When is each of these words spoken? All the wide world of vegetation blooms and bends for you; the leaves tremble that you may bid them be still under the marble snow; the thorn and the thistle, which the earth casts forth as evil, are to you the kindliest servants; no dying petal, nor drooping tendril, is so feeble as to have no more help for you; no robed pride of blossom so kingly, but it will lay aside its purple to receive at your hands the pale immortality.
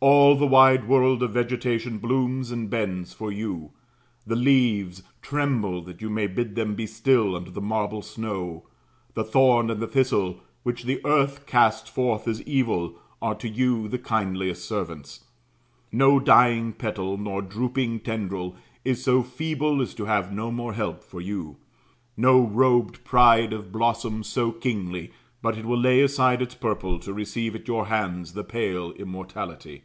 All 0.00 0.36
the 0.36 0.46
wide 0.46 0.86
world 0.86 1.24
of 1.24 1.32
vegetation 1.32 1.98
blooms 1.98 2.52
and 2.52 2.70
bends 2.70 3.12
for 3.12 3.32
you; 3.32 3.72
the 4.24 4.36
leaves 4.36 5.02
tremble 5.22 5.82
that 5.82 6.00
you 6.00 6.08
may 6.08 6.28
bid 6.28 6.54
them 6.54 6.76
be 6.76 6.86
still 6.86 7.34
under 7.34 7.50
the 7.50 7.60
marble 7.60 8.02
snow; 8.02 8.62
the 9.14 9.24
thorn 9.24 9.70
and 9.72 9.82
the 9.82 9.88
thistle, 9.88 10.38
which 10.62 10.84
the 10.84 11.00
earth 11.04 11.46
casts 11.46 11.90
forth 11.90 12.28
as 12.28 12.40
evil, 12.42 12.94
are 13.20 13.34
to 13.34 13.48
you 13.48 13.88
the 13.88 13.98
kindliest 13.98 14.64
servants; 14.68 15.24
no 15.90 16.20
dying 16.20 16.72
petal, 16.72 17.18
nor 17.18 17.42
drooping 17.42 17.98
tendril, 17.98 18.54
is 18.84 19.02
so 19.02 19.24
feeble 19.24 19.82
as 19.82 19.94
to 19.94 20.04
have 20.04 20.30
no 20.32 20.52
more 20.52 20.74
help 20.74 21.02
for 21.02 21.20
you; 21.20 21.56
no 22.16 22.38
robed 22.40 23.02
pride 23.02 23.52
of 23.52 23.72
blossom 23.72 24.22
so 24.22 24.52
kingly, 24.52 25.10
but 25.42 25.56
it 25.58 25.64
will 25.64 25.78
lay 25.78 26.00
aside 26.00 26.40
its 26.42 26.54
purple 26.54 26.98
to 27.00 27.12
receive 27.12 27.54
at 27.56 27.66
your 27.68 27.86
hands 27.86 28.34
the 28.34 28.44
pale 28.44 28.92
immortality. 28.92 29.82